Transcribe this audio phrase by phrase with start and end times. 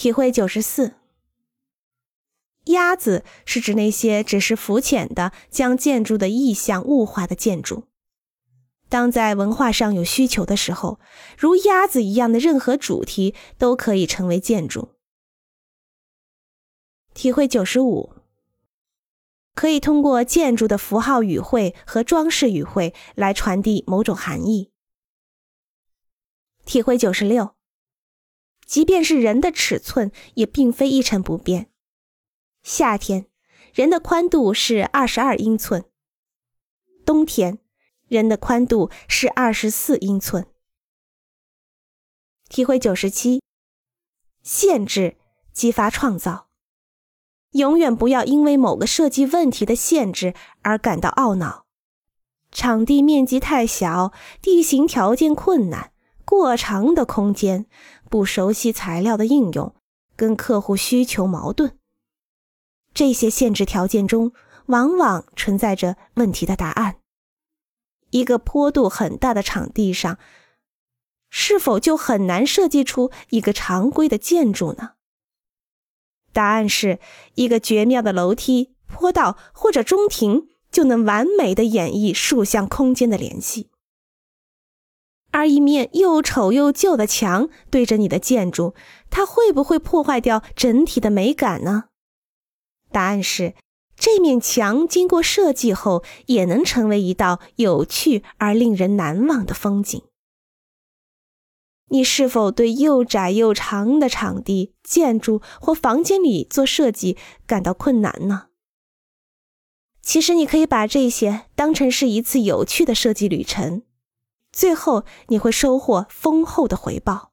[0.00, 0.94] 体会九十四。
[2.68, 7.84] 鸭子是指那些只是肤浅的将建筑的意象物化的建筑。
[8.88, 10.98] 当在文化上有需求的时候，
[11.36, 14.94] 如鸭子一样的任何主题都可以成为建筑。
[17.12, 18.14] 体会九十五，
[19.54, 24.70] 可以通过建筑的符号语汇和装饰语汇来传递某种含义。
[26.64, 27.54] 体会九十六，
[28.70, 31.68] 即便是人的尺寸也并非一成不变。
[32.62, 33.26] 夏天，
[33.74, 35.82] 人的宽度是二十二英寸；
[37.04, 37.58] 冬天。
[38.06, 40.46] 人的宽度是二十四英寸。
[42.48, 43.42] 体会九十七，
[44.42, 45.16] 限制
[45.52, 46.48] 激发创造。
[47.50, 51.66] 永远不要因为某个设计问题的限制而感到懊恼。
[52.52, 55.92] 场地面积太小，地形条件困难，
[56.30, 57.66] 过长的空间，
[58.08, 59.74] 不熟悉材料的应用，
[60.14, 61.76] 跟客户需求矛盾。
[62.94, 64.32] 这些限制条件中，
[64.66, 66.98] 往往存在着问题的答案。
[68.10, 70.20] 一个坡度很大的场地上，
[71.30, 74.92] 是否就很难设计出一个常规的建筑呢？
[76.32, 77.00] 答案是
[77.34, 83.69] 一个绝妙的楼梯、坡道或者中庭就能完美的演绎竖向空间的联系。
[85.40, 88.74] 而一面又丑又旧的墙对着你的建筑，
[89.08, 91.84] 它会不会破坏掉整体的美感呢？
[92.92, 93.54] 答案是。
[93.96, 100.02] 这面墙经过设计后，也能成为一道有趣而令人难忘的风景。
[101.88, 108.46] 你是否对又窄又长的场地、建筑或房间里做设计感到困难呢？
[110.00, 113.82] 其实，你可以把这些当成是一次有趣的设计旅程，
[114.52, 117.29] 最后你会收获丰厚的回报。